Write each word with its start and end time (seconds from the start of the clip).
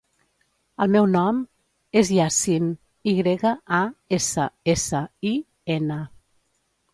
El 0.85 0.89
meu 0.93 1.03
nom 1.15 1.41
és 2.01 2.09
Yassin: 2.15 2.71
i 3.11 3.13
grega, 3.19 3.51
a, 3.81 3.83
essa, 4.19 4.47
essa, 4.75 5.03
i, 5.35 5.37
ena. 5.77 6.01